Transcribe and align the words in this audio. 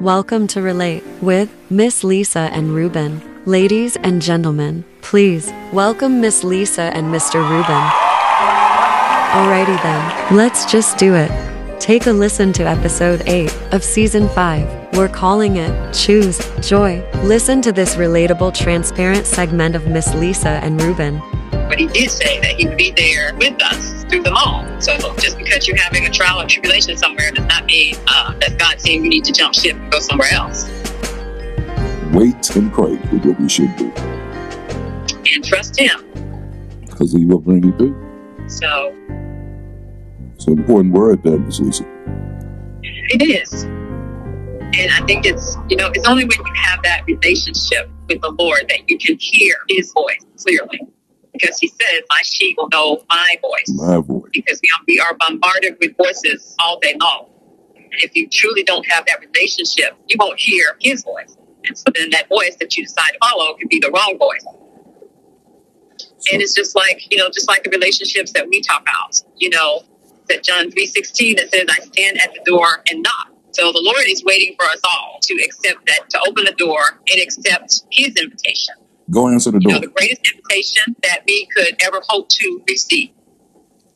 Welcome 0.00 0.46
to 0.48 0.62
Relate 0.62 1.02
with 1.20 1.52
Miss 1.70 2.04
Lisa 2.04 2.50
and 2.52 2.72
Ruben. 2.72 3.20
Ladies 3.46 3.96
and 3.96 4.22
gentlemen, 4.22 4.84
please 5.00 5.52
welcome 5.72 6.20
Miss 6.20 6.44
Lisa 6.44 6.82
and 6.82 7.06
Mr. 7.06 7.42
Ruben. 7.42 7.82
Alrighty 9.34 9.82
then, 9.82 10.36
let's 10.36 10.70
just 10.70 10.98
do 10.98 11.16
it. 11.16 11.32
Take 11.80 12.06
a 12.06 12.12
listen 12.12 12.52
to 12.52 12.62
episode 12.62 13.22
8 13.26 13.52
of 13.72 13.82
season 13.82 14.28
5. 14.28 14.94
We're 14.96 15.08
calling 15.08 15.56
it 15.56 15.92
Choose 15.92 16.38
Joy. 16.60 17.04
Listen 17.24 17.60
to 17.62 17.72
this 17.72 17.96
relatable, 17.96 18.54
transparent 18.54 19.26
segment 19.26 19.74
of 19.74 19.88
Miss 19.88 20.14
Lisa 20.14 20.60
and 20.62 20.80
Ruben. 20.80 21.20
But 21.50 21.80
he 21.80 21.88
did 21.88 22.12
say 22.12 22.38
that 22.40 22.52
he 22.52 22.68
would 22.68 22.78
be 22.78 22.92
there 22.92 23.34
with 23.34 23.60
us 23.62 24.04
through 24.04 24.22
them 24.22 24.34
all. 24.36 24.64
So 24.80 24.96
just 25.16 25.36
because 25.38 25.66
you're 25.66 25.76
having 25.76 26.06
a 26.06 26.10
trial 26.10 26.40
or 26.40 26.46
tribulation 26.46 26.96
somewhere 26.96 27.30
does 27.32 27.46
not 27.46 27.66
mean 27.66 27.96
uh, 28.06 28.32
that 28.82 28.88
God's 28.88 28.94
you 28.94 29.08
need 29.08 29.24
to 29.24 29.32
jump 29.32 29.54
ship 29.54 29.76
and 29.76 29.90
go 29.92 30.00
somewhere 30.00 30.32
else. 30.32 30.68
Wait 32.12 32.56
and 32.56 32.72
pray 32.72 32.92
is 32.92 33.26
what 33.26 33.40
we 33.40 33.48
should 33.48 33.74
do. 33.76 33.90
And 35.34 35.44
trust 35.44 35.78
Him. 35.78 36.04
Because 36.80 37.12
he 37.12 37.26
will 37.26 37.40
bring 37.40 37.62
you 37.64 37.76
through. 37.76 38.48
So 38.48 38.94
It's 40.34 40.46
an 40.46 40.58
important 40.58 40.94
word 40.94 41.22
there, 41.22 41.38
Miss 41.38 41.60
Lisa. 41.60 41.84
it 42.82 43.22
is. 43.22 43.64
And 43.64 44.90
I 44.92 45.04
think 45.06 45.26
it's, 45.26 45.56
you 45.68 45.76
know, 45.76 45.90
it's 45.94 46.06
only 46.08 46.24
when 46.24 46.38
you 46.38 46.52
have 46.54 46.82
that 46.82 47.04
relationship 47.06 47.90
with 48.08 48.20
the 48.20 48.30
Lord 48.30 48.66
that 48.68 48.88
you 48.88 48.98
can 48.98 49.16
hear 49.18 49.54
His 49.68 49.92
voice 49.92 50.24
clearly. 50.42 50.80
Because 51.32 51.58
He 51.58 51.68
says, 51.68 52.02
My 52.08 52.20
sheep 52.24 52.56
will 52.58 52.68
know 52.70 53.02
my 53.10 53.38
voice. 53.42 53.76
My 53.76 53.98
voice. 53.98 54.30
because 54.32 54.60
we 54.62 54.68
are, 54.78 54.84
we 54.86 55.00
are 55.00 55.14
bombarded 55.18 55.76
with 55.80 55.96
voices 55.96 56.54
all 56.64 56.78
day 56.80 56.94
long. 57.00 57.28
If 57.92 58.14
you 58.14 58.28
truly 58.28 58.62
don't 58.62 58.86
have 58.88 59.06
that 59.06 59.20
relationship, 59.20 59.96
you 60.06 60.16
won't 60.18 60.38
hear 60.38 60.76
his 60.80 61.02
voice. 61.02 61.36
And 61.64 61.76
so 61.76 61.84
then 61.94 62.10
that 62.10 62.28
voice 62.28 62.56
that 62.60 62.76
you 62.76 62.84
decide 62.84 63.10
to 63.12 63.18
follow 63.28 63.54
could 63.54 63.68
be 63.68 63.80
the 63.80 63.90
wrong 63.90 64.16
voice. 64.18 64.44
And 66.32 66.42
it's 66.42 66.54
just 66.54 66.74
like, 66.74 67.10
you 67.10 67.16
know, 67.18 67.28
just 67.30 67.48
like 67.48 67.62
the 67.64 67.70
relationships 67.70 68.32
that 68.32 68.48
we 68.48 68.60
talk 68.60 68.82
about, 68.82 69.20
you 69.36 69.50
know, 69.50 69.82
that 70.28 70.42
John 70.42 70.70
3.16 70.70 71.36
that 71.36 71.50
says, 71.50 71.64
I 71.70 71.80
stand 71.84 72.20
at 72.20 72.32
the 72.34 72.40
door 72.44 72.82
and 72.90 73.02
knock. 73.02 73.30
So 73.52 73.72
the 73.72 73.80
Lord 73.82 74.04
is 74.06 74.22
waiting 74.24 74.54
for 74.58 74.66
us 74.66 74.80
all 74.84 75.18
to 75.22 75.34
accept 75.44 75.86
that, 75.86 76.10
to 76.10 76.20
open 76.28 76.44
the 76.44 76.52
door 76.52 77.00
and 77.10 77.20
accept 77.20 77.82
his 77.90 78.14
invitation. 78.16 78.74
Go 79.10 79.28
answer 79.28 79.50
the 79.50 79.58
You 79.60 79.68
know, 79.68 79.74
door. 79.80 79.88
the 79.88 79.94
greatest 79.94 80.20
invitation 80.32 80.94
that 81.02 81.20
we 81.26 81.48
could 81.56 81.76
ever 81.82 82.02
hope 82.08 82.28
to 82.28 82.62
receive. 82.68 83.10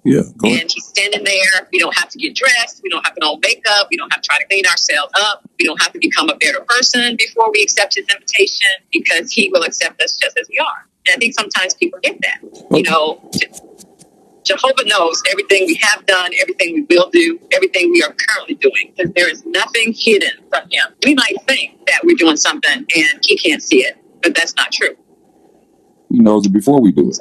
Yeah, 0.04 0.22
And 0.42 0.68
he's 0.68 0.84
standing 0.84 1.22
there. 1.22 1.68
We 1.72 1.78
don't 1.78 1.96
have 1.96 2.08
to 2.08 2.18
get 2.18 2.34
dressed. 2.34 2.80
We 2.82 2.90
don't 2.90 3.04
have 3.04 3.14
to 3.14 3.20
put 3.20 3.26
on 3.26 3.38
makeup. 3.40 3.86
We 3.88 3.96
don't 3.96 4.12
have 4.12 4.20
to 4.20 4.26
try 4.26 4.38
to 4.38 4.46
clean 4.48 4.66
ourselves 4.66 5.12
up. 5.20 5.48
We 5.60 5.64
don't 5.64 5.80
have 5.80 5.92
to 5.92 6.00
become 6.00 6.28
a 6.28 6.34
better 6.36 6.64
person 6.68 7.14
before 7.16 7.52
we 7.52 7.62
accept 7.62 7.94
his 7.94 8.06
invitation 8.08 8.68
because 8.92 9.30
he 9.30 9.48
will 9.52 9.62
accept 9.62 10.02
us 10.02 10.16
just 10.16 10.36
as 10.38 10.48
we 10.48 10.58
are. 10.58 10.88
And 11.06 11.14
I 11.14 11.18
think 11.18 11.34
sometimes 11.34 11.74
people 11.74 12.00
get 12.02 12.18
that. 12.20 12.40
You 12.72 12.82
know, 12.82 13.30
Jehovah 14.44 14.84
knows 14.86 15.22
everything 15.30 15.66
we 15.66 15.78
have 15.82 16.04
done, 16.06 16.30
everything 16.40 16.74
we 16.74 16.96
will 16.96 17.08
do, 17.10 17.38
everything 17.52 17.90
we 17.92 18.02
are 18.02 18.12
currently 18.12 18.56
doing 18.56 18.92
because 18.96 19.12
there 19.14 19.30
is 19.30 19.44
nothing 19.46 19.94
hidden 19.96 20.32
from 20.50 20.62
him. 20.68 20.94
We 21.04 21.14
might 21.14 21.36
think 21.46 21.78
that 21.86 22.00
we're 22.04 22.16
doing 22.16 22.36
something 22.36 22.86
and 22.96 23.20
he 23.22 23.36
can't 23.38 23.62
see 23.62 23.84
it, 23.84 23.96
but 24.20 24.34
that's 24.34 24.56
not 24.56 24.72
true. 24.72 24.96
He 26.10 26.18
knows 26.18 26.46
it 26.46 26.52
before 26.52 26.80
we 26.80 26.90
do 26.90 27.08
it. 27.08 27.18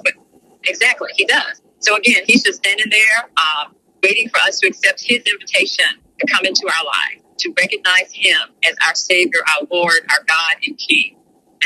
Exactly, 0.67 1.09
he 1.15 1.25
does. 1.25 1.60
So 1.81 1.95
again, 1.95 2.23
he's 2.25 2.43
just 2.43 2.59
standing 2.59 2.89
there, 2.89 3.29
um, 3.37 3.75
waiting 4.03 4.29
for 4.29 4.39
us 4.39 4.59
to 4.59 4.67
accept 4.67 5.03
his 5.03 5.21
invitation 5.23 5.85
to 6.19 6.27
come 6.27 6.45
into 6.45 6.67
our 6.67 6.85
lives, 6.85 7.23
to 7.39 7.53
recognize 7.57 8.11
him 8.13 8.37
as 8.67 8.75
our 8.87 8.95
Savior, 8.95 9.39
our 9.57 9.67
Lord, 9.71 9.99
our 10.11 10.23
God, 10.25 10.55
and 10.65 10.77
King. 10.77 11.17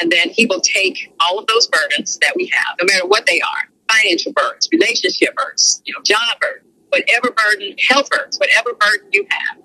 And 0.01 0.11
then 0.11 0.29
he 0.29 0.45
will 0.45 0.61
take 0.61 1.13
all 1.19 1.39
of 1.39 1.47
those 1.47 1.67
burdens 1.67 2.17
that 2.19 2.33
we 2.35 2.51
have, 2.53 2.75
no 2.79 2.85
matter 2.85 3.05
what 3.05 3.25
they 3.25 3.39
are 3.41 3.69
financial 3.89 4.33
burdens, 4.33 4.67
relationship 4.71 5.35
burdens, 5.35 5.81
you 5.85 5.93
know, 5.93 6.01
job 6.03 6.39
burdens, 6.41 6.71
whatever 6.89 7.31
burden, 7.31 7.75
health 7.87 8.09
burdens, 8.09 8.37
whatever 8.37 8.73
burden 8.73 9.07
you 9.11 9.25
have. 9.29 9.57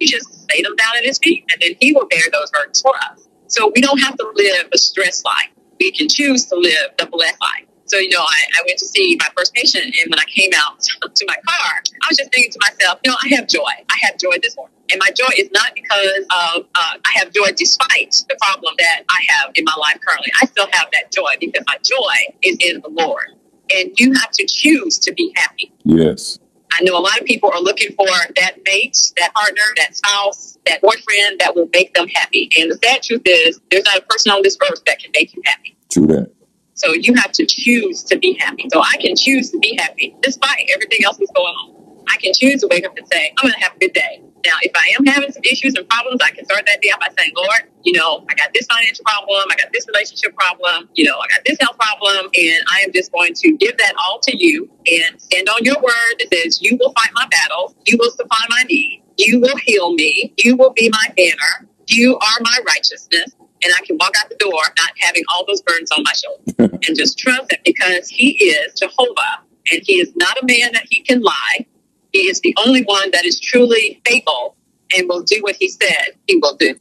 You 0.00 0.08
just 0.08 0.46
lay 0.52 0.62
them 0.62 0.74
down 0.76 0.96
at 0.98 1.04
his 1.04 1.18
feet, 1.18 1.44
and 1.50 1.60
then 1.62 1.72
he 1.80 1.92
will 1.92 2.06
bear 2.06 2.22
those 2.32 2.50
burdens 2.50 2.80
for 2.80 2.94
us. 3.10 3.28
So 3.46 3.70
we 3.74 3.80
don't 3.80 4.00
have 4.00 4.16
to 4.16 4.32
live 4.34 4.68
a 4.72 4.78
stress 4.78 5.24
life. 5.24 5.50
We 5.78 5.92
can 5.92 6.08
choose 6.08 6.46
to 6.46 6.56
live 6.56 6.90
the 6.98 7.06
blessed 7.06 7.40
life. 7.40 7.66
So, 7.86 7.98
you 7.98 8.08
know, 8.10 8.20
I, 8.20 8.40
I 8.58 8.62
went 8.66 8.78
to 8.78 8.86
see 8.86 9.16
my 9.20 9.28
first 9.36 9.54
patient, 9.54 9.84
and 9.84 10.10
when 10.10 10.18
I 10.18 10.24
came 10.24 10.50
out 10.56 10.80
to 11.14 11.24
my 11.26 11.36
car, 11.46 11.82
I 12.02 12.08
was 12.08 12.16
just 12.16 12.32
thinking 12.32 12.52
to 12.52 12.58
myself, 12.60 13.00
you 13.04 13.10
know, 13.10 13.16
I 13.22 13.28
have 13.36 13.48
joy. 13.48 13.60
I 13.90 13.96
have 14.02 14.18
joy 14.18 14.38
this 14.42 14.56
morning. 14.56 14.74
And 14.92 15.00
my 15.00 15.10
joy 15.10 15.32
is 15.38 15.50
not 15.52 15.74
because 15.74 16.24
of, 16.30 16.66
uh, 16.74 16.96
I 17.04 17.12
have 17.16 17.32
joy 17.32 17.48
despite 17.56 18.22
the 18.28 18.36
problem 18.40 18.74
that 18.78 19.02
I 19.08 19.24
have 19.28 19.52
in 19.54 19.64
my 19.64 19.74
life 19.80 19.98
currently. 20.06 20.30
I 20.40 20.46
still 20.46 20.68
have 20.72 20.88
that 20.92 21.10
joy 21.10 21.34
because 21.40 21.64
my 21.66 21.76
joy 21.82 22.34
is 22.42 22.56
in 22.60 22.80
the 22.82 22.90
Lord. 22.90 23.32
And 23.74 23.98
you 23.98 24.12
have 24.12 24.30
to 24.32 24.46
choose 24.46 24.98
to 25.00 25.12
be 25.14 25.32
happy. 25.36 25.72
Yes. 25.84 26.38
I 26.72 26.82
know 26.82 26.98
a 26.98 27.00
lot 27.00 27.18
of 27.20 27.26
people 27.26 27.50
are 27.54 27.60
looking 27.60 27.94
for 27.94 28.06
that 28.06 28.56
mate, 28.66 29.12
that 29.16 29.32
partner, 29.34 29.62
that 29.76 29.96
spouse, 29.96 30.58
that 30.66 30.82
boyfriend 30.82 31.38
that 31.38 31.54
will 31.54 31.68
make 31.72 31.94
them 31.94 32.08
happy. 32.08 32.50
And 32.58 32.70
the 32.70 32.78
sad 32.82 33.02
truth 33.02 33.22
is, 33.24 33.60
there's 33.70 33.84
not 33.84 33.98
a 33.98 34.02
person 34.02 34.32
on 34.32 34.42
this 34.42 34.58
earth 34.70 34.84
that 34.86 34.98
can 34.98 35.10
make 35.14 35.34
you 35.34 35.42
happy. 35.44 35.76
True 35.90 36.06
that. 36.08 36.32
So 36.74 36.92
you 36.92 37.14
have 37.14 37.32
to 37.32 37.46
choose 37.46 38.02
to 38.04 38.18
be 38.18 38.36
happy. 38.38 38.68
So 38.72 38.80
I 38.80 38.96
can 38.98 39.16
choose 39.16 39.50
to 39.50 39.58
be 39.58 39.76
happy 39.80 40.16
despite 40.20 40.68
everything 40.74 41.00
else 41.04 41.16
that's 41.18 41.32
going 41.32 41.54
on. 41.54 41.74
I 42.08 42.16
can 42.18 42.32
choose 42.34 42.60
to 42.60 42.68
wake 42.68 42.86
up 42.86 42.96
and 42.96 43.06
say, 43.10 43.32
I'm 43.38 43.42
going 43.48 43.54
to 43.54 43.60
have 43.60 43.76
a 43.76 43.78
good 43.78 43.92
day. 43.92 44.22
Now, 44.44 44.52
if 44.62 44.72
I 44.74 44.92
am 44.98 45.06
having 45.06 45.32
some 45.32 45.42
issues 45.44 45.74
and 45.74 45.88
problems, 45.88 46.20
I 46.22 46.30
can 46.30 46.44
start 46.44 46.64
that 46.66 46.82
day 46.82 46.90
by 47.00 47.08
saying, 47.18 47.32
Lord, 47.34 47.62
you 47.82 47.92
know, 47.94 48.24
I 48.28 48.34
got 48.34 48.52
this 48.52 48.66
financial 48.66 49.04
problem, 49.04 49.48
I 49.50 49.56
got 49.56 49.72
this 49.72 49.86
relationship 49.88 50.36
problem, 50.36 50.88
you 50.94 51.04
know, 51.04 51.18
I 51.18 51.26
got 51.28 51.40
this 51.46 51.56
health 51.60 51.78
problem, 51.78 52.26
and 52.26 52.58
I 52.70 52.80
am 52.80 52.92
just 52.92 53.10
going 53.10 53.32
to 53.34 53.56
give 53.56 53.78
that 53.78 53.94
all 53.98 54.18
to 54.20 54.36
you 54.36 54.68
and 54.92 55.20
stand 55.20 55.48
on 55.48 55.64
your 55.64 55.76
word 55.76 56.14
that 56.18 56.28
says, 56.32 56.60
You 56.60 56.76
will 56.78 56.92
fight 56.92 57.10
my 57.14 57.26
battle, 57.28 57.74
you 57.86 57.96
will 57.98 58.10
supply 58.10 58.44
my 58.50 58.64
need, 58.68 59.02
you 59.16 59.40
will 59.40 59.56
heal 59.56 59.94
me, 59.94 60.34
you 60.36 60.56
will 60.56 60.72
be 60.74 60.90
my 60.90 61.08
banner, 61.16 61.68
you 61.86 62.16
are 62.16 62.38
my 62.42 62.58
righteousness, 62.66 63.34
and 63.64 63.72
I 63.76 63.84
can 63.84 63.96
walk 63.98 64.12
out 64.20 64.28
the 64.28 64.36
door 64.36 64.52
not 64.52 64.90
having 64.98 65.24
all 65.32 65.44
those 65.46 65.62
burdens 65.62 65.90
on 65.90 66.02
my 66.02 66.12
shoulders 66.12 66.80
and 66.86 66.96
just 66.96 67.18
trust 67.18 67.48
that 67.50 67.60
because 67.64 68.08
he 68.08 68.32
is 68.44 68.74
Jehovah 68.74 69.42
and 69.72 69.82
he 69.84 69.94
is 69.94 70.14
not 70.16 70.36
a 70.42 70.46
man 70.46 70.72
that 70.72 70.86
he 70.90 71.00
can 71.02 71.22
lie. 71.22 71.66
He 72.12 72.28
is 72.28 72.40
the 72.40 72.54
only 72.64 72.82
one 72.82 73.10
that 73.12 73.24
is 73.24 73.40
truly 73.40 74.00
faithful 74.06 74.56
and 74.96 75.08
will 75.08 75.22
do 75.22 75.40
what 75.40 75.56
he 75.56 75.68
said 75.68 76.10
he 76.26 76.36
will 76.36 76.56
do. 76.56 76.74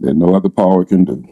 That 0.00 0.14
no 0.14 0.34
other 0.34 0.48
power 0.48 0.84
can 0.84 1.04
do. 1.04 1.22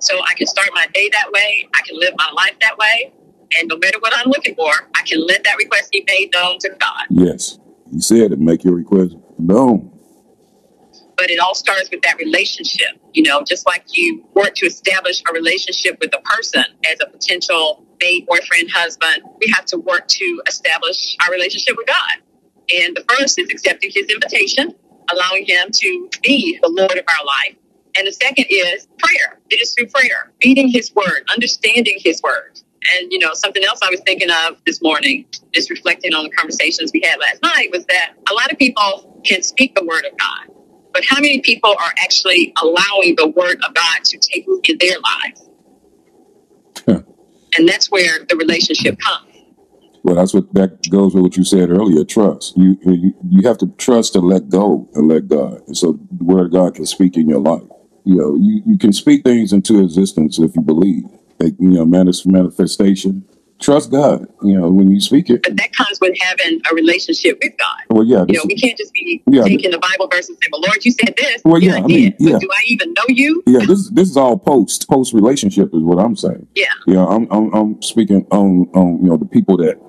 So 0.00 0.20
I 0.20 0.34
can 0.34 0.46
start 0.46 0.68
my 0.74 0.86
day 0.92 1.08
that 1.12 1.30
way. 1.32 1.68
I 1.74 1.82
can 1.82 1.98
live 1.98 2.14
my 2.16 2.30
life 2.34 2.54
that 2.60 2.76
way. 2.76 3.12
And 3.58 3.68
no 3.68 3.76
matter 3.78 3.98
what 4.00 4.12
I'm 4.16 4.28
looking 4.28 4.54
for, 4.54 4.72
I 4.96 5.02
can 5.02 5.24
let 5.26 5.44
that 5.44 5.56
request 5.58 5.90
be 5.90 6.04
made 6.06 6.32
known 6.34 6.58
to 6.60 6.70
God. 6.70 7.06
Yes. 7.10 7.58
He 7.92 8.00
said 8.00 8.32
it. 8.32 8.40
Make 8.40 8.64
your 8.64 8.74
request 8.74 9.16
known. 9.38 9.90
But 11.16 11.30
it 11.30 11.38
all 11.38 11.54
starts 11.54 11.90
with 11.90 12.02
that 12.02 12.18
relationship. 12.18 12.98
You 13.12 13.22
know, 13.24 13.42
just 13.42 13.66
like 13.66 13.84
you 13.96 14.24
work 14.34 14.54
to 14.56 14.66
establish 14.66 15.22
a 15.28 15.32
relationship 15.32 15.98
with 16.00 16.14
a 16.14 16.20
person 16.20 16.64
as 16.90 16.98
a 17.00 17.10
potential 17.10 17.86
mate, 18.00 18.26
boyfriend, 18.26 18.70
husband, 18.70 19.22
we 19.40 19.52
have 19.54 19.64
to 19.66 19.78
work 19.78 20.08
to 20.08 20.42
establish 20.46 21.16
our 21.24 21.32
relationship 21.32 21.76
with 21.76 21.86
God. 21.86 22.18
And 22.74 22.96
the 22.96 23.04
first 23.08 23.38
is 23.38 23.50
accepting 23.50 23.90
his 23.94 24.06
invitation, 24.06 24.74
allowing 25.10 25.46
him 25.46 25.70
to 25.70 26.08
be 26.22 26.58
the 26.62 26.68
Lord 26.68 26.98
of 26.98 27.04
our 27.08 27.24
life. 27.24 27.56
And 27.96 28.06
the 28.06 28.12
second 28.12 28.46
is 28.48 28.88
prayer. 28.98 29.38
It 29.50 29.60
is 29.60 29.74
through 29.74 29.88
prayer, 29.88 30.32
reading 30.44 30.68
his 30.68 30.92
word, 30.94 31.24
understanding 31.30 31.96
his 31.98 32.22
word. 32.22 32.58
And, 32.94 33.12
you 33.12 33.18
know, 33.18 33.30
something 33.34 33.62
else 33.62 33.80
I 33.82 33.90
was 33.90 34.00
thinking 34.00 34.28
of 34.30 34.56
this 34.66 34.82
morning, 34.82 35.26
just 35.52 35.70
reflecting 35.70 36.14
on 36.14 36.24
the 36.24 36.30
conversations 36.30 36.90
we 36.92 37.02
had 37.04 37.20
last 37.20 37.42
night, 37.42 37.68
was 37.70 37.84
that 37.86 38.14
a 38.30 38.34
lot 38.34 38.50
of 38.50 38.58
people 38.58 39.20
can 39.24 39.42
speak 39.42 39.74
the 39.74 39.84
word 39.84 40.04
of 40.04 40.16
God 40.18 40.51
but 40.92 41.04
how 41.04 41.16
many 41.16 41.40
people 41.40 41.70
are 41.70 41.92
actually 42.02 42.52
allowing 42.62 43.16
the 43.16 43.32
word 43.34 43.60
of 43.66 43.74
God 43.74 44.04
to 44.04 44.18
take 44.18 44.46
root 44.46 44.68
in 44.68 44.78
their 44.78 44.98
lives? 45.00 45.48
and 47.56 47.68
that's 47.68 47.90
where 47.90 48.24
the 48.28 48.36
relationship 48.36 48.98
comes. 48.98 49.26
Well, 50.02 50.16
that's 50.16 50.34
what 50.34 50.52
that 50.54 50.90
goes 50.90 51.14
with 51.14 51.22
what 51.22 51.36
you 51.36 51.44
said 51.44 51.70
earlier. 51.70 52.04
Trust. 52.04 52.56
You 52.56 52.76
you, 52.82 53.14
you 53.28 53.46
have 53.46 53.58
to 53.58 53.68
trust 53.78 54.14
to 54.14 54.20
let 54.20 54.48
go 54.48 54.88
and 54.94 55.08
let 55.08 55.28
God, 55.28 55.60
and 55.66 55.76
so 55.76 55.98
the 56.10 56.24
word 56.24 56.46
of 56.46 56.52
God 56.52 56.74
can 56.74 56.86
speak 56.86 57.16
in 57.16 57.28
your 57.28 57.40
life. 57.40 57.62
You 58.04 58.16
know, 58.16 58.34
you, 58.34 58.62
you 58.66 58.78
can 58.78 58.92
speak 58.92 59.22
things 59.22 59.52
into 59.52 59.80
existence 59.80 60.38
if 60.40 60.56
you 60.56 60.62
believe. 60.62 61.04
Like, 61.38 61.54
you 61.60 61.70
know, 61.70 61.84
manifestation. 61.84 63.24
Trust 63.62 63.92
God. 63.92 64.26
You 64.42 64.58
know, 64.58 64.70
when 64.70 64.90
you 64.90 65.00
speak 65.00 65.30
it. 65.30 65.44
But 65.44 65.56
that 65.56 65.72
comes 65.72 66.00
with 66.00 66.16
having 66.20 66.60
a 66.70 66.74
relationship 66.74 67.38
with 67.42 67.56
God. 67.56 67.78
Well, 67.90 68.04
yeah. 68.04 68.24
You 68.28 68.34
know, 68.34 68.42
we 68.46 68.56
can't 68.56 68.76
just 68.76 68.92
be 68.92 69.22
Yeah, 69.30 69.44
taking 69.44 69.70
the 69.70 69.78
Bible 69.78 70.08
verse 70.08 70.28
and 70.28 70.36
say, 70.42 70.48
"Well, 70.50 70.62
Lord, 70.62 70.84
you 70.84 70.90
said 70.90 71.14
this." 71.16 71.42
Well, 71.44 71.62
yeah, 71.62 71.76
yeah, 71.76 71.76
I 71.76 71.84
I 71.84 71.86
mean, 71.86 72.14
yeah. 72.18 72.32
But 72.32 72.40
do 72.40 72.48
I 72.50 72.62
even 72.66 72.92
know 72.92 73.04
you? 73.08 73.42
yeah. 73.46 73.60
This 73.64 73.88
this 73.90 74.10
is 74.10 74.16
all 74.16 74.36
post 74.36 74.88
post 74.88 75.14
relationship 75.14 75.68
is 75.72 75.82
what 75.82 75.98
I'm 75.98 76.16
saying. 76.16 76.48
Yeah. 76.56 76.72
You 76.86 76.94
know, 76.94 77.08
I'm 77.08 77.28
I'm, 77.30 77.54
I'm 77.54 77.82
speaking 77.82 78.26
on 78.32 78.68
on 78.74 79.02
you 79.02 79.10
know 79.10 79.16
the 79.16 79.26
people 79.26 79.56
that 79.58 79.80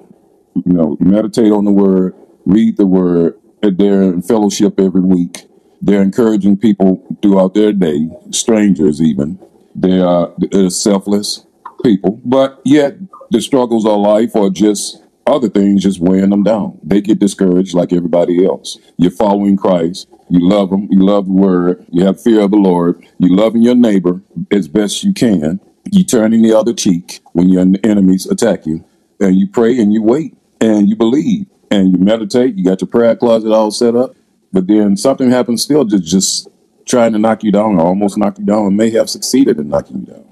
you 0.54 0.74
know 0.74 0.96
meditate 1.00 1.52
on 1.52 1.66
the 1.66 1.72
word, 1.72 2.16
read 2.46 2.78
the 2.78 2.86
word, 2.86 3.40
and 3.64 3.78
they're 3.78 4.04
in 4.04 4.22
fellowship 4.22 4.80
every 4.80 5.02
week. 5.02 5.46
They're 5.82 6.02
encouraging 6.02 6.58
people 6.58 7.04
throughout 7.22 7.56
their 7.56 7.74
day, 7.74 8.10
strangers 8.32 9.02
even. 9.02 9.40
They 9.76 10.00
are 10.00 10.32
they're 10.38 10.70
selfless 10.70 11.46
people, 11.84 12.22
but 12.26 12.62
yet 12.66 12.98
the 13.32 13.42
struggles 13.42 13.86
of 13.86 14.00
life 14.00 14.36
are 14.36 14.50
just 14.50 15.04
other 15.28 15.50
things 15.50 15.84
just 15.84 16.00
weighing 16.00 16.30
them 16.30 16.44
down. 16.44 16.80
They 16.84 17.02
get 17.02 17.20
discouraged 17.20 17.74
like 17.74 17.94
everybody 17.94 18.46
else. 18.46 18.78
You're 18.98 19.12
following 19.12 19.58
Christ. 19.58 20.08
You 20.30 20.48
love 20.48 20.72
him. 20.72 20.88
You 20.92 21.06
love 21.06 21.26
the 21.26 21.34
word. 21.34 21.86
You 21.92 22.06
have 22.06 22.22
fear 22.22 22.42
of 22.42 22.52
the 22.52 22.58
Lord. 22.58 23.06
You 23.20 23.36
loving 23.36 23.62
your 23.64 23.76
neighbor 23.76 24.22
as 24.52 24.68
best 24.68 25.04
you 25.04 25.14
can. 25.14 25.60
You 25.92 26.04
turning 26.04 26.42
the 26.42 26.58
other 26.58 26.74
cheek 26.74 27.22
when 27.34 27.50
your 27.50 27.66
enemies 27.84 28.26
attack 28.26 28.66
you. 28.66 28.84
And 29.20 29.36
you 29.36 29.48
pray 29.48 29.80
and 29.80 29.94
you 29.94 30.02
wait 30.04 30.36
and 30.60 30.90
you 30.90 30.96
believe 30.96 31.48
and 31.72 31.92
you 31.92 31.98
meditate. 32.00 32.56
You 32.56 32.66
got 32.66 32.82
your 32.82 32.88
prayer 32.90 33.16
closet 33.16 33.52
all 33.54 33.72
set 33.72 33.96
up. 33.96 34.16
But 34.52 34.68
then 34.68 34.98
something 34.98 35.30
happens 35.32 35.64
still 35.64 35.86
just, 35.86 36.06
just 36.06 36.48
trying 36.86 37.14
to 37.14 37.20
knock 37.20 37.44
you 37.44 37.52
down 37.52 37.76
or 37.80 37.82
almost 37.82 38.18
knock 38.18 38.40
you 38.40 38.46
down 38.46 38.68
and 38.68 38.78
may 38.78 38.92
have 38.92 39.10
succeeded 39.10 39.60
in 39.60 39.70
knocking 39.70 40.02
you 40.02 40.14
down. 40.14 40.26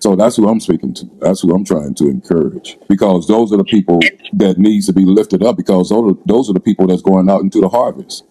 So 0.00 0.16
that's 0.16 0.36
who 0.36 0.48
I'm 0.48 0.60
speaking 0.60 0.94
to. 0.94 1.10
That's 1.20 1.42
who 1.42 1.54
I'm 1.54 1.64
trying 1.64 1.94
to 1.96 2.08
encourage 2.08 2.78
because 2.88 3.28
those 3.28 3.52
are 3.52 3.58
the 3.58 3.64
people 3.64 4.00
that 4.32 4.56
needs 4.56 4.86
to 4.86 4.94
be 4.94 5.04
lifted 5.04 5.42
up 5.42 5.58
because 5.58 5.90
those 5.90 6.12
are, 6.12 6.18
those 6.24 6.48
are 6.48 6.54
the 6.54 6.60
people 6.60 6.86
that's 6.86 7.02
going 7.02 7.28
out 7.28 7.42
into 7.42 7.60
the 7.60 7.68
harvest. 7.68 8.24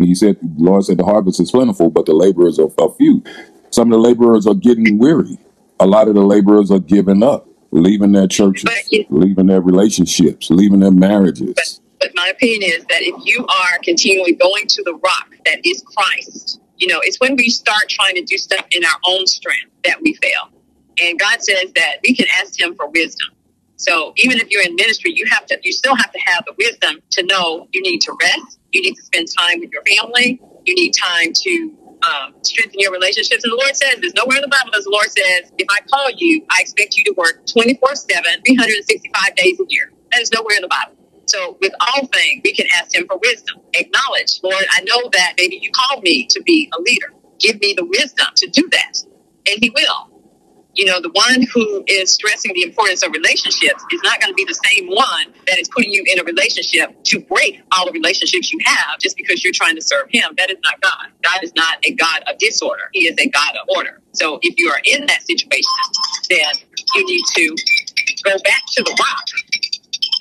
He 0.00 0.14
said, 0.14 0.36
the 0.40 0.62
Lord 0.62 0.84
said 0.84 0.96
the 0.96 1.04
harvest 1.04 1.40
is 1.40 1.50
plentiful, 1.50 1.90
but 1.90 2.06
the 2.06 2.14
laborers 2.14 2.58
are, 2.58 2.70
are 2.78 2.94
few. 2.96 3.22
Some 3.70 3.92
of 3.92 4.00
the 4.00 4.08
laborers 4.08 4.46
are 4.46 4.54
getting 4.54 4.98
weary. 4.98 5.38
A 5.80 5.86
lot 5.86 6.08
of 6.08 6.14
the 6.14 6.22
laborers 6.22 6.70
are 6.70 6.78
giving 6.78 7.22
up, 7.22 7.48
leaving 7.72 8.12
their 8.12 8.28
churches, 8.28 8.70
leaving 9.10 9.46
their 9.46 9.60
relationships, 9.60 10.50
leaving 10.50 10.80
their 10.80 10.92
marriages. 10.92 11.80
But 12.00 12.12
my 12.14 12.28
opinion 12.28 12.62
is 12.62 12.84
that 12.86 13.02
if 13.02 13.26
you 13.26 13.44
are 13.44 13.78
continually 13.82 14.34
going 14.34 14.68
to 14.68 14.82
the 14.84 14.94
rock 14.94 15.34
that 15.44 15.58
is 15.64 15.82
Christ, 15.82 16.60
you 16.76 16.86
know, 16.86 17.00
it's 17.02 17.18
when 17.18 17.34
we 17.34 17.50
start 17.50 17.88
trying 17.88 18.14
to 18.14 18.22
do 18.22 18.38
stuff 18.38 18.64
in 18.70 18.84
our 18.84 18.98
own 19.08 19.26
strength 19.26 19.70
that 19.84 20.00
we 20.00 20.14
fail. 20.14 20.50
And 21.02 21.18
God 21.18 21.42
says 21.42 21.72
that 21.74 21.96
we 22.02 22.14
can 22.14 22.26
ask 22.40 22.58
Him 22.60 22.76
for 22.76 22.88
wisdom. 22.90 23.28
So 23.76 24.12
even 24.18 24.38
if 24.38 24.50
you're 24.50 24.62
in 24.64 24.76
ministry, 24.76 25.12
you 25.14 25.26
have 25.30 25.46
to, 25.46 25.58
you 25.62 25.72
still 25.72 25.96
have 25.96 26.12
to 26.12 26.20
have 26.26 26.44
the 26.46 26.54
wisdom 26.58 27.00
to 27.12 27.26
know 27.26 27.68
you 27.72 27.82
need 27.82 28.00
to 28.02 28.16
rest, 28.20 28.58
you 28.72 28.82
need 28.82 28.94
to 28.94 29.02
spend 29.02 29.28
time 29.38 29.60
with 29.60 29.70
your 29.72 29.82
family, 29.84 30.40
you 30.66 30.74
need 30.74 30.92
time 30.92 31.32
to 31.34 31.74
um, 32.08 32.34
strengthen 32.42 32.80
your 32.80 32.92
relationships. 32.92 33.44
And 33.44 33.52
the 33.52 33.56
Lord 33.56 33.76
says, 33.76 33.96
there's 34.00 34.14
nowhere 34.14 34.36
in 34.38 34.42
the 34.42 34.48
Bible 34.48 34.70
does 34.72 34.84
the 34.84 34.90
Lord 34.90 35.06
says, 35.10 35.52
if 35.58 35.66
I 35.70 35.80
call 35.90 36.10
you, 36.16 36.44
I 36.50 36.60
expect 36.60 36.96
you 36.96 37.04
to 37.04 37.14
work 37.16 37.46
24 37.46 37.96
7, 37.96 38.24
365 38.46 39.36
days 39.36 39.60
a 39.60 39.64
year. 39.68 39.92
That 40.12 40.22
is 40.22 40.32
nowhere 40.32 40.56
in 40.56 40.62
the 40.62 40.68
Bible. 40.68 40.94
So 41.26 41.58
with 41.60 41.72
all 41.80 42.06
things, 42.08 42.42
we 42.44 42.52
can 42.54 42.66
ask 42.80 42.94
him 42.94 43.06
for 43.08 43.18
wisdom. 43.22 43.60
Acknowledge, 43.74 44.40
Lord, 44.42 44.64
I 44.70 44.82
know 44.82 45.10
that 45.12 45.34
maybe 45.38 45.58
you 45.62 45.70
called 45.72 46.02
me 46.04 46.26
to 46.28 46.42
be 46.42 46.70
a 46.78 46.82
leader. 46.82 47.14
Give 47.40 47.60
me 47.60 47.74
the 47.76 47.84
wisdom 47.86 48.26
to 48.36 48.48
do 48.48 48.68
that. 48.72 49.02
And 49.48 49.58
he 49.62 49.70
will 49.70 50.07
you 50.78 50.84
know, 50.84 51.00
the 51.00 51.10
one 51.10 51.42
who 51.52 51.82
is 51.88 52.14
stressing 52.14 52.54
the 52.54 52.62
importance 52.62 53.02
of 53.02 53.10
relationships 53.12 53.84
is 53.92 54.00
not 54.04 54.20
going 54.20 54.30
to 54.30 54.34
be 54.34 54.44
the 54.44 54.54
same 54.54 54.86
one 54.86 55.34
that 55.48 55.58
is 55.58 55.68
putting 55.68 55.92
you 55.92 56.04
in 56.06 56.20
a 56.20 56.22
relationship 56.22 56.94
to 57.02 57.18
break 57.18 57.60
all 57.72 57.84
the 57.84 57.90
relationships 57.90 58.52
you 58.52 58.60
have 58.64 59.00
just 59.00 59.16
because 59.16 59.42
you're 59.42 59.52
trying 59.52 59.74
to 59.74 59.82
serve 59.82 60.06
him. 60.08 60.34
That 60.38 60.50
is 60.50 60.58
not 60.62 60.80
God. 60.80 61.08
God 61.20 61.42
is 61.42 61.52
not 61.56 61.78
a 61.84 61.92
God 61.94 62.22
of 62.28 62.38
disorder. 62.38 62.84
He 62.92 63.08
is 63.08 63.16
a 63.18 63.28
God 63.28 63.56
of 63.60 63.76
order. 63.76 64.00
So 64.12 64.38
if 64.40 64.54
you 64.56 64.68
are 64.68 64.80
in 64.84 65.04
that 65.06 65.22
situation, 65.22 65.68
then 66.30 66.46
you 66.94 67.04
need 67.06 67.24
to 67.34 67.56
go 68.22 68.36
back 68.44 68.62
to 68.76 68.84
the 68.84 68.96
rock 69.00 69.24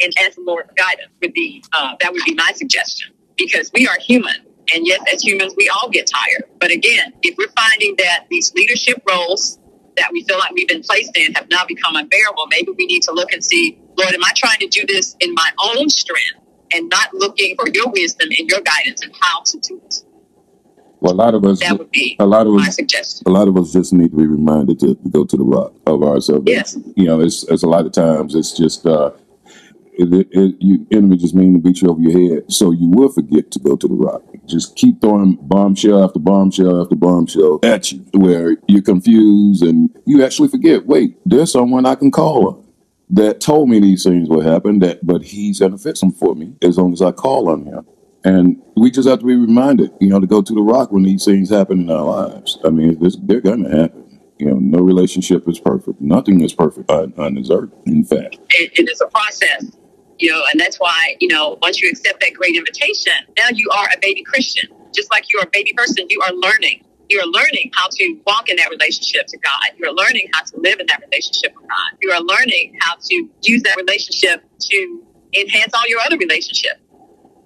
and 0.02 0.12
ask 0.26 0.38
the 0.38 0.42
Lord 0.42 0.72
guidance. 0.76 1.12
Would 1.22 1.34
be 1.34 1.64
uh, 1.72 1.96
that 2.02 2.12
would 2.12 2.24
be 2.26 2.34
my 2.34 2.52
suggestion 2.56 3.14
because 3.38 3.70
we 3.76 3.88
are 3.88 3.98
human. 4.00 4.36
And 4.74 4.86
yes, 4.86 5.02
as 5.14 5.24
humans, 5.24 5.54
we 5.56 5.70
all 5.70 5.88
get 5.90 6.08
tired. 6.08 6.50
But 6.60 6.72
again, 6.72 7.14
if 7.22 7.38
we're 7.38 7.48
finding 7.56 7.96
that 8.00 8.26
these 8.30 8.54
leadership 8.54 9.02
roles 9.08 9.60
that 9.98 10.10
we 10.12 10.24
feel 10.24 10.38
like 10.40 10.52
we've 10.52 10.68
been 10.68 10.82
placed 10.84 11.16
in 11.18 11.34
have 11.34 11.50
now 11.50 11.66
become 11.68 11.96
unbearable, 11.96 12.48
maybe 12.50 12.72
we 12.78 12.86
need 12.86 13.02
to 13.04 13.12
look 13.12 13.32
and 13.34 13.44
see, 13.44 13.80
Lord, 13.98 14.14
am 14.14 14.24
I 14.24 14.32
trying 14.36 14.60
to 14.60 14.68
do 14.68 14.86
this 14.88 15.16
in 15.20 15.34
my 15.34 15.50
own 15.64 15.90
strength 15.90 16.38
and 16.74 16.90
not 16.90 17.14
looking 17.14 17.56
for 17.56 17.68
your 17.70 17.90
wisdom 17.90 18.30
and 18.38 18.50
your 18.50 18.62
guidance 18.62 19.02
and 19.04 19.14
how 19.20 19.42
to 19.44 19.60
do 19.60 19.82
it? 19.86 20.04
Well, 21.00 21.14
a 21.14 21.16
lot 21.16 21.36
of 21.36 21.46
us, 21.46 21.60
That 21.60 21.78
would 21.78 21.92
be 21.92 22.16
a 22.20 22.26
lot 22.26 22.48
of 22.48 22.54
my 22.54 22.68
us, 22.68 22.76
suggestion. 22.76 23.24
a 23.28 23.30
lot 23.30 23.48
of 23.48 23.56
us 23.58 23.72
just 23.72 23.94
need 23.94 24.10
to 24.12 24.18
be 24.18 24.26
reminded 24.26 24.80
to 24.80 24.96
go 25.12 25.26
to 25.26 25.38
the 25.38 25.44
rock 25.44 25.74
of 25.86 26.02
our 26.02 26.20
salvation. 26.20 26.84
Yes. 26.88 26.94
You 26.96 27.06
know, 27.06 27.22
it's, 27.22 27.44
it's 27.44 27.62
a 27.64 27.68
lot 27.68 27.86
of 27.86 27.92
times 27.92 28.34
it's 28.34 28.58
just 28.58 28.86
uh, 28.86 29.12
it, 29.98 30.14
it, 30.14 30.28
it, 30.32 30.56
you 30.60 30.88
enemy 30.92 31.18
just 31.18 31.36
mean 31.36 31.54
to 31.54 31.60
beat 31.60 31.82
you 31.82 31.90
over 31.90 32.02
your 32.02 32.36
head, 32.36 32.52
so 32.52 32.72
you 32.72 32.90
will 32.90 33.10
forget 33.10 33.52
to 33.52 33.60
go 33.60 33.76
to 33.76 33.88
the 33.88 33.94
rock. 33.94 34.24
Just 34.46 34.76
keep 34.76 35.02
throwing 35.02 35.38
bombshell 35.42 36.04
after 36.04 36.20
bombshell 36.20 36.82
after 36.82 36.96
bombshell 36.96 37.60
at 37.64 37.92
you, 37.92 38.06
where 38.14 38.58
you're 38.68 38.82
confused 38.82 39.64
and 39.64 39.90
you 40.06 40.24
actually 40.24 40.48
forget. 40.50 40.86
Wait, 40.86 41.18
there's 41.26 41.52
someone 41.52 41.86
I 41.86 41.96
can 41.96 42.12
call 42.12 42.48
on 42.48 42.68
that 43.10 43.40
told 43.40 43.70
me 43.70 43.80
these 43.80 44.04
things 44.04 44.30
would 44.30 44.46
happen. 44.46 44.80
That, 44.80 45.06
but 45.06 45.24
he's 45.24 45.60
gonna 45.60 45.78
fix 45.78 46.00
them 46.00 46.12
for 46.12 46.36
me 46.36 46.54
as 46.62 46.78
long 46.78 46.94
as 46.94 47.02
I 47.02 47.12
call 47.12 47.50
on 47.50 47.66
him. 47.66 47.86
And 48.24 48.62
we 48.76 48.92
just 48.92 49.08
have 49.08 49.20
to 49.20 49.26
be 49.26 49.36
reminded, 49.36 49.92
you 50.02 50.10
know, 50.10 50.20
to 50.20 50.28
go 50.28 50.42
to 50.42 50.54
the 50.54 50.62
rock 50.62 50.92
when 50.92 51.04
these 51.04 51.24
things 51.24 51.50
happen 51.50 51.82
in 51.82 51.90
our 51.90 52.04
lives. 52.04 52.58
I 52.66 52.70
mean, 52.70 53.00
they're 53.24 53.42
gonna 53.42 53.70
happen. 53.70 54.04
You 54.40 54.48
know, 54.48 54.60
no 54.60 54.80
relationship 54.80 55.48
is 55.48 55.60
perfect. 55.60 56.00
Nothing 56.00 56.42
is 56.42 56.54
perfect 56.54 56.92
on, 56.92 57.14
on 57.18 57.36
this 57.36 57.50
earth. 57.50 57.72
In 57.86 58.04
fact, 58.04 58.38
It, 58.52 58.72
it 58.78 58.90
is 58.90 59.02
a 59.02 59.08
process, 59.08 59.77
you 60.20 60.32
know, 60.32 60.42
and 60.52 60.60
that's 60.60 60.78
why, 60.78 61.16
you 61.20 61.28
know, 61.28 61.58
once 61.62 61.82
you 61.82 61.90
accept 61.90 62.20
that 62.22 62.34
great 62.34 62.56
invitation, 62.56 63.14
now 63.38 63.50
you 63.54 63.70
are 63.72 63.86
a 63.86 63.98
baby 64.02 64.24
Christian. 64.24 64.70
Just 64.94 65.12
like 65.12 65.32
you're 65.32 65.44
a 65.44 65.50
baby 65.52 65.74
person, 65.76 66.06
you 66.10 66.22
are 66.22 66.34
learning. 66.34 66.84
You 67.10 67.20
are 67.20 67.28
learning 67.28 67.72
how 67.74 67.88
to 67.90 68.20
walk 68.26 68.50
in 68.50 68.58
that 68.58 68.70
relationship 68.70 69.28
to 69.28 69.38
God. 69.38 69.78
You 69.78 69.90
are 69.90 69.94
learning 69.94 70.30
how 70.34 70.44
to 70.44 70.60
live 70.60 70.80
in 70.80 70.88
that 70.88 71.02
relationship 71.10 71.54
with 71.56 71.70
God. 71.70 71.98
You 72.02 72.12
are 72.12 72.22
learning 72.22 72.78
how 72.82 72.96
to 72.96 73.30
use 73.44 73.64
that 73.64 73.78
relationship 73.78 74.44
to 74.60 75.04
enhance 75.34 75.74
all 75.74 75.88
your 75.88 76.00
other 76.02 76.18
relationships. 76.18 76.80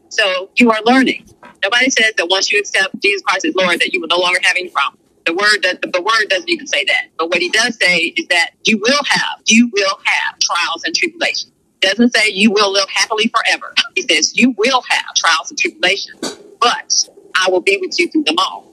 So 0.10 0.50
you 0.56 0.72
are 0.72 0.82
learning. 0.84 1.28
Nobody 1.64 1.90
says 1.90 2.14
that 2.18 2.28
once 2.30 2.52
you 2.52 2.60
accept 2.60 3.02
Jesus 3.02 3.22
Christ 3.22 3.46
as 3.46 3.56
Lord, 3.56 3.80
that 3.80 3.94
you 3.94 4.02
will 4.02 4.08
no 4.08 4.18
longer 4.18 4.40
have 4.44 4.56
any 4.58 4.70
problem. 4.70 5.00
The 5.26 5.34
word 5.34 5.62
that 5.64 5.82
the 5.82 6.02
word 6.02 6.30
doesn't 6.30 6.50
even 6.50 6.66
say 6.66 6.84
that. 6.86 7.10
But 7.18 7.30
what 7.30 7.40
he 7.40 7.50
does 7.50 7.78
say 7.80 8.14
is 8.18 8.28
that 8.28 8.52
you 8.64 8.80
will 8.80 9.04
have, 9.08 9.42
you 9.46 9.70
will 9.72 9.98
have 10.04 10.40
trials 10.40 10.84
and 10.84 10.96
tribulations. 10.96 11.52
Doesn't 11.82 12.16
say 12.16 12.30
you 12.30 12.52
will 12.52 12.72
live 12.72 12.88
happily 12.90 13.28
forever. 13.28 13.74
He 13.96 14.04
says 14.04 14.38
you 14.38 14.52
will 14.58 14.84
have 14.88 15.14
trials 15.16 15.50
and 15.50 15.60
tribulations, 15.60 16.38
but 16.60 17.10
I 17.36 17.50
will 17.50 17.62
be 17.62 17.78
with 17.82 17.98
you 18.00 18.10
through 18.10 18.24
them 18.24 18.36
all. 18.38 18.68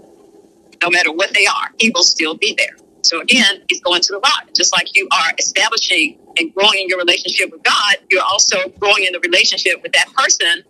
No 0.83 0.91
matter 0.91 1.11
what 1.11 1.33
they 1.35 1.47
are, 1.47 1.71
he 1.79 1.91
will 1.91 2.05
still 2.05 2.35
be 2.35 2.55
there. 2.57 2.77
So 3.03 3.21
again, 3.21 3.63
he's 3.69 3.81
going 3.81 4.03
to 4.03 4.13
the 4.13 4.21
rock. 4.21 4.49
Just 4.55 4.73
like 4.77 4.95
you 4.95 5.09
are 5.11 5.33
establishing 5.39 6.19
and 6.39 6.55
growing 6.55 6.81
in 6.81 6.89
your 6.89 6.99
relationship 6.99 7.51
with 7.51 7.63
God, 7.63 7.97
you're 8.11 8.23
also 8.23 8.69
growing 8.79 9.05
in 9.05 9.13
the 9.13 9.21
relationship 9.21 9.83
with 9.83 9.93
that 9.93 10.13
person 10.13 10.63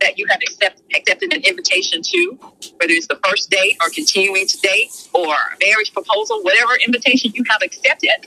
that 0.00 0.18
you 0.18 0.26
have 0.30 0.40
accept, 0.42 0.82
accepted 0.94 1.34
an 1.34 1.42
invitation 1.42 2.00
to, 2.02 2.38
whether 2.78 2.92
it's 2.92 3.06
the 3.08 3.18
first 3.28 3.50
date 3.50 3.76
or 3.82 3.90
continuing 3.90 4.46
to 4.46 4.58
date 4.60 5.08
or 5.12 5.34
marriage 5.66 5.92
proposal, 5.92 6.42
whatever 6.42 6.72
invitation 6.86 7.32
you 7.34 7.44
have 7.50 7.60
accepted, 7.62 8.26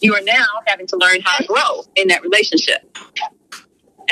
you 0.00 0.14
are 0.14 0.22
now 0.22 0.46
having 0.66 0.86
to 0.88 0.96
learn 0.96 1.20
how 1.22 1.38
to 1.38 1.44
grow 1.44 1.84
in 1.96 2.08
that 2.08 2.22
relationship. 2.22 2.96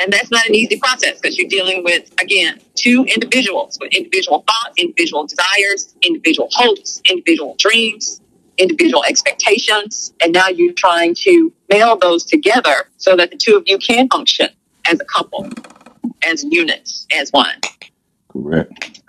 And 0.01 0.13
that's 0.13 0.31
not 0.31 0.47
an 0.47 0.55
easy 0.55 0.79
process 0.79 1.19
because 1.19 1.37
you're 1.37 1.49
dealing 1.49 1.83
with, 1.83 2.11
again, 2.21 2.59
two 2.75 3.03
individuals 3.03 3.77
with 3.81 3.93
individual 3.93 4.45
thoughts, 4.47 4.73
individual 4.77 5.27
desires, 5.27 5.95
individual 6.01 6.47
hopes, 6.53 7.01
individual 7.09 7.55
dreams, 7.59 8.21
individual 8.57 9.03
expectations. 9.03 10.13
And 10.21 10.31
now 10.31 10.47
you're 10.47 10.73
trying 10.73 11.15
to 11.15 11.51
meld 11.69 12.01
those 12.01 12.23
together 12.23 12.89
so 12.97 13.15
that 13.17 13.31
the 13.31 13.37
two 13.37 13.57
of 13.57 13.63
you 13.67 13.77
can 13.77 14.07
function 14.07 14.49
as 14.89 14.99
a 15.01 15.05
couple, 15.05 15.49
as 16.25 16.45
units, 16.45 17.05
as 17.15 17.31
one. 17.31 17.55
correct. 18.29 19.01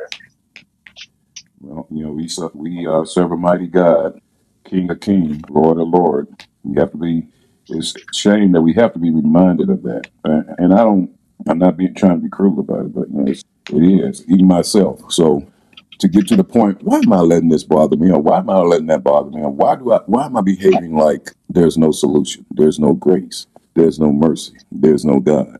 Well, 1.60 1.86
you 1.90 2.04
know, 2.04 2.12
we 2.12 2.28
we 2.54 2.86
uh, 2.86 3.04
serve 3.04 3.32
a 3.32 3.36
mighty 3.36 3.66
God, 3.66 4.20
King 4.64 4.90
of 4.90 5.00
King, 5.00 5.42
Lord 5.48 5.78
of 5.78 5.88
Lord. 5.88 6.46
We 6.64 6.80
have 6.80 6.92
to 6.92 6.98
be. 6.98 7.26
It's 7.68 7.94
a 7.96 8.14
shame 8.14 8.52
that 8.52 8.62
we 8.62 8.74
have 8.74 8.92
to 8.94 8.98
be 8.98 9.10
reminded 9.10 9.70
of 9.70 9.82
that. 9.84 10.08
Uh, 10.24 10.42
and 10.58 10.74
I 10.74 10.78
don't. 10.78 11.10
I'm 11.48 11.58
not 11.58 11.76
being 11.76 11.94
trying 11.94 12.18
to 12.18 12.22
be 12.22 12.28
cruel 12.28 12.60
about 12.60 12.86
it, 12.86 12.94
but 12.94 13.08
you 13.10 13.16
know, 13.18 13.30
it's, 13.30 13.44
it 13.70 13.82
is 13.82 14.24
even 14.28 14.46
myself. 14.46 15.12
So 15.12 15.46
to 15.98 16.08
get 16.08 16.28
to 16.28 16.36
the 16.36 16.44
point, 16.44 16.82
why 16.82 16.98
am 16.98 17.12
I 17.12 17.20
letting 17.20 17.48
this 17.48 17.64
bother 17.64 17.96
me, 17.96 18.10
or 18.10 18.20
why 18.20 18.38
am 18.38 18.50
I 18.50 18.58
letting 18.58 18.88
that 18.88 19.04
bother 19.04 19.30
me, 19.30 19.42
or 19.42 19.50
why 19.50 19.76
do 19.76 19.92
I? 19.92 20.00
Why 20.06 20.26
am 20.26 20.36
I 20.36 20.42
behaving 20.42 20.96
like 20.96 21.32
there's 21.48 21.78
no 21.78 21.92
solution, 21.92 22.46
there's 22.50 22.78
no 22.78 22.94
grace, 22.94 23.46
there's 23.74 23.98
no 24.00 24.12
mercy, 24.12 24.54
there's 24.72 25.04
no 25.04 25.20
God? 25.20 25.58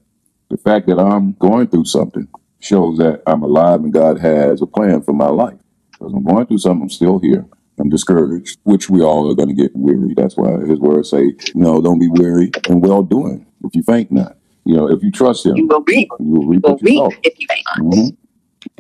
The 0.51 0.57
fact 0.59 0.89
that 0.89 0.99
I'm 0.99 1.33
going 1.35 1.69
through 1.69 1.87
something 1.87 2.29
shows 2.61 2.99
that 2.99 3.23
I'm 3.27 3.43
alive 3.43 3.81
and 3.81 3.93
God 3.93 4.19
has 4.21 4.63
a 4.63 4.67
plan 4.67 5.03
for 5.03 5.13
my 5.13 5.29
life. 5.29 5.59
Because 5.93 6.13
I'm 6.13 6.25
going 6.25 6.47
through 6.47 6.59
something, 6.59 6.83
I'm 6.83 6.91
still 6.91 7.19
here. 7.19 7.47
I'm 7.81 7.89
discouraged, 7.89 8.59
which 8.65 8.91
we 8.91 9.01
all 9.01 9.31
are 9.31 9.35
going 9.35 9.49
to 9.49 9.55
get 9.55 9.73
weary. 9.75 10.13
That's 10.15 10.37
why 10.37 10.61
his 10.67 10.79
words 10.79 11.11
say, 11.11 11.33
no, 11.55 11.81
don't 11.81 11.99
be 11.99 12.09
weary 12.09 12.51
and 12.69 12.83
well 12.83 13.03
doing 13.03 13.47
if 13.65 13.75
you 13.75 13.83
faint 13.83 14.13
not. 14.13 14.37
You 14.67 14.77
know, 14.77 14.89
if 14.91 15.03
you 15.03 15.11
trust 15.11 15.47
You 15.47 15.55
him, 15.55 15.69
will 15.69 15.83
reap. 15.87 16.09
you 16.21 16.27
will 16.27 16.43
You 16.55 16.61
will 16.63 16.79
you 16.83 17.05
reap 17.09 17.21
if 17.25 17.39
you 17.41 17.47
faint 17.49 17.65
not. 17.79 17.95
hmm 17.95 18.09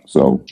So 0.07 0.45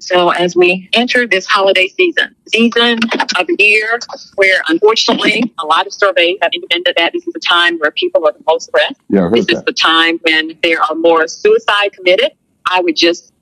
So 0.00 0.30
as 0.30 0.56
we 0.56 0.88
enter 0.94 1.26
this 1.28 1.46
holiday 1.46 1.86
season, 1.88 2.34
season 2.48 2.98
of 3.38 3.46
the 3.46 3.56
year 3.58 4.00
where 4.34 4.62
unfortunately 4.68 5.54
a 5.62 5.66
lot 5.66 5.86
of 5.86 5.92
surveys 5.92 6.38
have 6.42 6.50
indicated 6.52 6.94
that 6.96 7.12
this 7.12 7.26
is 7.26 7.34
a 7.36 7.40
time 7.40 7.78
where 7.78 7.92
people 7.92 8.26
are 8.26 8.32
the 8.32 8.42
most 8.46 8.66
stressed. 8.66 9.00
Yeah, 9.10 9.30
This 9.32 9.46
is 9.48 9.62
the 9.62 9.72
time 9.72 10.18
when 10.22 10.58
there 10.62 10.82
are 10.82 10.94
more 10.96 11.28
suicide 11.28 11.92
committed. 11.92 12.32
I 12.68 12.80
would 12.80 12.96
just 12.96 13.32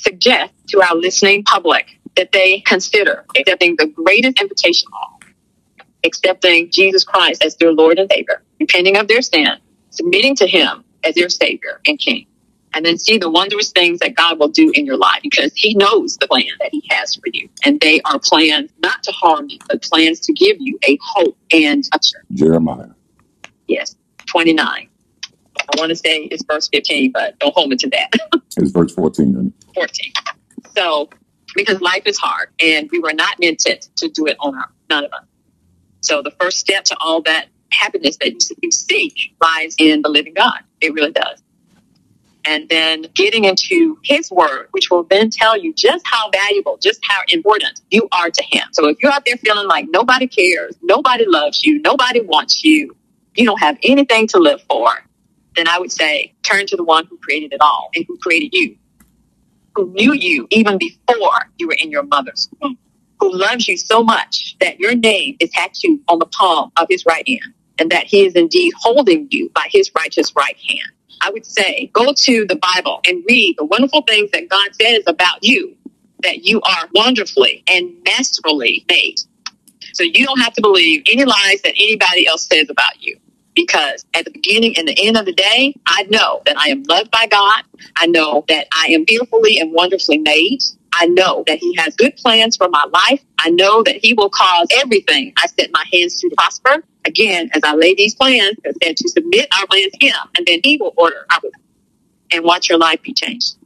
suggest 0.00 0.52
to 0.68 0.80
our 0.82 0.94
listening 0.94 1.42
public 1.44 1.97
that 2.18 2.32
they 2.32 2.58
consider 2.66 3.24
accepting 3.36 3.76
the 3.78 3.86
greatest 3.86 4.40
invitation 4.40 4.88
of 4.88 4.92
all, 4.94 5.20
accepting 6.04 6.68
Jesus 6.72 7.04
Christ 7.04 7.44
as 7.44 7.56
their 7.56 7.72
Lord 7.72 7.96
and 7.96 8.10
Savior, 8.10 8.42
repenting 8.58 8.96
of 8.96 9.06
their 9.06 9.22
sin, 9.22 9.56
submitting 9.90 10.34
to 10.36 10.46
Him 10.48 10.82
as 11.04 11.14
their 11.14 11.28
Savior 11.28 11.80
and 11.86 11.96
King, 11.96 12.26
and 12.74 12.84
then 12.84 12.98
see 12.98 13.18
the 13.18 13.30
wondrous 13.30 13.70
things 13.70 14.00
that 14.00 14.16
God 14.16 14.40
will 14.40 14.48
do 14.48 14.72
in 14.74 14.84
your 14.84 14.96
life 14.96 15.20
because 15.22 15.52
He 15.54 15.74
knows 15.74 16.16
the 16.16 16.26
plan 16.26 16.48
that 16.58 16.70
He 16.72 16.82
has 16.90 17.14
for 17.14 17.28
you. 17.32 17.48
And 17.64 17.80
they 17.80 18.00
are 18.00 18.18
plans 18.18 18.72
not 18.82 19.00
to 19.04 19.12
harm 19.12 19.48
you, 19.48 19.58
but 19.68 19.80
plans 19.82 20.18
to 20.20 20.32
give 20.32 20.56
you 20.58 20.76
a 20.88 20.98
hope 21.00 21.38
and 21.52 21.84
a 21.94 22.00
future. 22.00 22.24
Jeremiah. 22.32 22.88
Yes, 23.68 23.94
29. 24.26 24.88
I 25.60 25.80
want 25.80 25.90
to 25.90 25.96
say 25.96 26.24
it's 26.24 26.42
verse 26.44 26.68
15, 26.72 27.12
but 27.12 27.38
don't 27.38 27.54
hold 27.54 27.70
me 27.70 27.76
to 27.76 27.90
that. 27.90 28.10
It's 28.56 28.72
verse 28.72 28.92
14. 28.92 29.34
honey. 29.34 29.52
14. 29.74 30.12
So, 30.76 31.08
because 31.58 31.80
life 31.80 32.04
is 32.06 32.16
hard 32.16 32.50
and 32.62 32.88
we 32.92 33.00
were 33.00 33.12
not 33.12 33.38
meant 33.40 33.58
to, 33.58 34.08
do 34.08 34.26
it 34.26 34.36
on 34.38 34.56
our 34.56 34.70
none 34.88 35.04
of 35.04 35.12
us. 35.12 35.24
So, 36.00 36.22
the 36.22 36.30
first 36.40 36.58
step 36.58 36.84
to 36.84 36.96
all 37.00 37.20
that 37.22 37.48
happiness 37.70 38.16
that 38.18 38.32
you 38.62 38.70
seek 38.70 39.34
lies 39.42 39.74
in 39.78 40.00
the 40.02 40.08
living 40.08 40.34
God. 40.34 40.60
It 40.80 40.94
really 40.94 41.10
does. 41.10 41.42
And 42.46 42.68
then 42.68 43.06
getting 43.14 43.44
into 43.44 43.98
His 44.04 44.30
Word, 44.30 44.68
which 44.70 44.88
will 44.90 45.02
then 45.02 45.30
tell 45.30 45.58
you 45.58 45.74
just 45.74 46.06
how 46.06 46.30
valuable, 46.30 46.78
just 46.80 47.00
how 47.06 47.20
important 47.28 47.80
you 47.90 48.08
are 48.12 48.30
to 48.30 48.44
Him. 48.50 48.68
So, 48.72 48.88
if 48.88 48.98
you're 49.02 49.12
out 49.12 49.24
there 49.26 49.36
feeling 49.36 49.66
like 49.66 49.86
nobody 49.90 50.28
cares, 50.28 50.76
nobody 50.82 51.24
loves 51.26 51.64
you, 51.64 51.80
nobody 51.82 52.20
wants 52.20 52.62
you, 52.62 52.96
you 53.34 53.44
don't 53.44 53.60
have 53.60 53.76
anything 53.82 54.28
to 54.28 54.38
live 54.38 54.62
for, 54.70 54.90
then 55.56 55.66
I 55.66 55.80
would 55.80 55.90
say 55.90 56.32
turn 56.44 56.66
to 56.68 56.76
the 56.76 56.84
one 56.84 57.06
who 57.06 57.18
created 57.18 57.52
it 57.52 57.60
all 57.60 57.90
and 57.96 58.04
who 58.06 58.16
created 58.18 58.50
you 58.52 58.76
who 59.78 59.92
knew 59.92 60.12
you 60.12 60.48
even 60.50 60.76
before 60.76 61.30
you 61.56 61.68
were 61.68 61.76
in 61.80 61.88
your 61.88 62.02
mother's 62.02 62.48
womb, 62.60 62.76
who 63.20 63.32
loves 63.32 63.68
you 63.68 63.76
so 63.76 64.02
much 64.02 64.56
that 64.58 64.80
your 64.80 64.92
name 64.92 65.36
is 65.38 65.50
tattooed 65.50 66.00
on 66.08 66.18
the 66.18 66.26
palm 66.26 66.72
of 66.76 66.88
his 66.90 67.06
right 67.06 67.26
hand, 67.28 67.54
and 67.78 67.88
that 67.92 68.04
he 68.04 68.26
is 68.26 68.34
indeed 68.34 68.72
holding 68.76 69.28
you 69.30 69.48
by 69.54 69.68
his 69.70 69.92
righteous 69.96 70.34
right 70.34 70.56
hand. 70.68 70.90
I 71.20 71.30
would 71.30 71.46
say 71.46 71.90
go 71.92 72.12
to 72.12 72.44
the 72.46 72.56
Bible 72.56 73.00
and 73.06 73.24
read 73.28 73.54
the 73.56 73.66
wonderful 73.66 74.02
things 74.02 74.32
that 74.32 74.48
God 74.48 74.74
says 74.74 75.04
about 75.06 75.44
you, 75.44 75.76
that 76.24 76.44
you 76.44 76.60
are 76.62 76.88
wonderfully 76.92 77.62
and 77.70 77.92
masterfully 78.04 78.84
made. 78.88 79.20
So 79.92 80.02
you 80.02 80.26
don't 80.26 80.40
have 80.40 80.54
to 80.54 80.60
believe 80.60 81.04
any 81.06 81.24
lies 81.24 81.62
that 81.62 81.74
anybody 81.76 82.26
else 82.26 82.48
says 82.48 82.68
about 82.68 83.00
you. 83.00 83.16
Because 83.58 84.06
at 84.14 84.24
the 84.24 84.30
beginning 84.30 84.78
and 84.78 84.86
the 84.86 84.96
end 85.04 85.16
of 85.16 85.26
the 85.26 85.32
day, 85.32 85.74
I 85.84 86.04
know 86.04 86.42
that 86.46 86.56
I 86.56 86.68
am 86.68 86.84
loved 86.84 87.10
by 87.10 87.26
God. 87.26 87.64
I 87.96 88.06
know 88.06 88.44
that 88.46 88.68
I 88.72 88.86
am 88.90 89.04
fearfully 89.04 89.58
and 89.58 89.72
wonderfully 89.72 90.18
made. 90.18 90.60
I 90.92 91.06
know 91.06 91.42
that 91.48 91.58
He 91.58 91.74
has 91.74 91.96
good 91.96 92.14
plans 92.14 92.56
for 92.56 92.68
my 92.68 92.84
life. 92.84 93.20
I 93.40 93.50
know 93.50 93.82
that 93.82 93.96
He 93.96 94.14
will 94.14 94.30
cause 94.30 94.68
everything 94.76 95.32
I 95.38 95.48
set 95.48 95.70
my 95.72 95.82
hands 95.92 96.20
to 96.20 96.30
prosper. 96.36 96.84
Again, 97.04 97.50
as 97.52 97.62
I 97.64 97.74
lay 97.74 97.96
these 97.96 98.14
plans, 98.14 98.56
I 98.64 98.70
said 98.80 98.96
to 98.96 99.08
submit 99.08 99.48
our 99.58 99.66
plans 99.66 99.90
to 99.94 100.06
Him, 100.06 100.14
and 100.36 100.46
then 100.46 100.60
He 100.62 100.76
will 100.76 100.94
order 100.96 101.26
our 101.32 101.40
plans 101.40 101.54
and 102.32 102.44
watch 102.44 102.68
your 102.68 102.78
life 102.78 103.02
be 103.02 103.12
changed. 103.12 103.56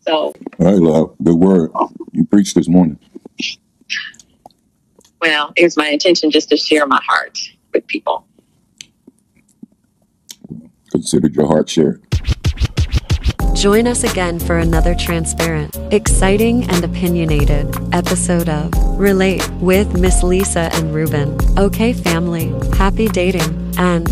So, 0.00 0.12
All 0.14 0.34
right, 0.58 0.74
love. 0.74 1.16
Good 1.24 1.36
word. 1.36 1.70
You 2.12 2.26
preached 2.26 2.54
this 2.54 2.68
morning. 2.68 2.98
well, 5.22 5.54
it 5.56 5.64
was 5.64 5.78
my 5.78 5.88
intention 5.88 6.30
just 6.30 6.50
to 6.50 6.58
share 6.58 6.86
my 6.86 7.00
heart 7.02 7.38
with 7.72 7.86
people. 7.86 8.26
Considered 10.92 11.34
your 11.34 11.48
heart 11.48 11.68
shared. 11.68 12.00
Join 13.54 13.86
us 13.86 14.04
again 14.04 14.38
for 14.38 14.58
another 14.58 14.94
transparent, 14.94 15.76
exciting, 15.92 16.68
and 16.70 16.84
opinionated 16.84 17.74
episode 17.92 18.48
of 18.48 18.70
Relate 18.98 19.48
with 19.54 19.98
Miss 19.98 20.22
Lisa 20.22 20.70
and 20.74 20.94
Ruben. 20.94 21.36
Okay, 21.58 21.92
family, 21.92 22.52
happy 22.76 23.08
dating 23.08 23.74
and 23.78 24.06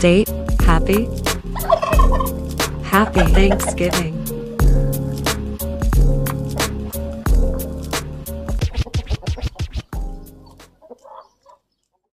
date 0.00 0.28
happy. 0.62 1.08
Happy 2.82 3.24
Thanksgiving. 3.32 4.11